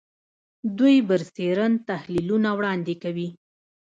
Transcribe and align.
دوی 0.77 0.95
برسېرن 1.07 1.73
تحلیلونه 1.89 2.49
وړاندې 2.57 2.93
کوي 3.03 3.29